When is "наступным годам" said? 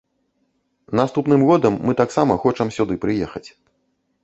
0.99-1.77